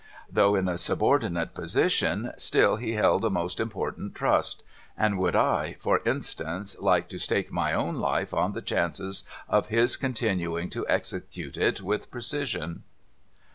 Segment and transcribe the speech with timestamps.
[0.31, 4.63] Though in a subordinate position, still he held a most important trust,
[4.97, 9.67] and M'ould I (for instance) like to stake my own life on the chances of
[9.67, 12.81] his continuing to execute it with precision?